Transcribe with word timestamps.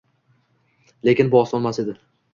Lekin 1.11 1.29
bu 1.35 1.41
osonmas 1.43 1.83
edi 1.85 1.97